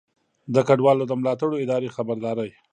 د 0.53 0.55
کډوالو 0.67 1.03
د 1.07 1.11
ملاتړو 1.19 1.61
ادارو 1.63 1.93
خبرداری 1.95 2.51